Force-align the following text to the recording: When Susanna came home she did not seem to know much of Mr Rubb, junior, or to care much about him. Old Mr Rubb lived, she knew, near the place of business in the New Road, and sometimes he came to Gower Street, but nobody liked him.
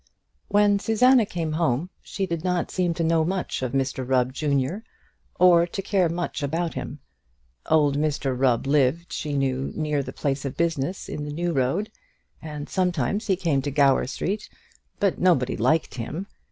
When 0.47 0.79
Susanna 0.79 1.27
came 1.27 1.51
home 1.51 1.91
she 2.01 2.25
did 2.25 2.43
not 2.43 2.71
seem 2.71 2.95
to 2.95 3.03
know 3.03 3.23
much 3.23 3.61
of 3.61 3.71
Mr 3.73 4.03
Rubb, 4.03 4.33
junior, 4.33 4.83
or 5.39 5.67
to 5.67 5.81
care 5.83 6.09
much 6.09 6.41
about 6.41 6.73
him. 6.73 6.97
Old 7.67 7.95
Mr 7.99 8.35
Rubb 8.35 8.65
lived, 8.65 9.13
she 9.13 9.33
knew, 9.33 9.71
near 9.75 10.01
the 10.01 10.11
place 10.11 10.43
of 10.43 10.57
business 10.57 11.07
in 11.07 11.23
the 11.23 11.31
New 11.31 11.53
Road, 11.53 11.91
and 12.41 12.67
sometimes 12.67 13.27
he 13.27 13.35
came 13.35 13.61
to 13.61 13.69
Gower 13.69 14.07
Street, 14.07 14.49
but 14.99 15.19
nobody 15.19 15.55
liked 15.55 15.93
him. 15.93 16.25